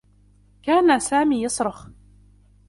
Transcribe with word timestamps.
كان 0.63 0.99
سامي 0.99 1.43
يصرخ. 1.45 1.87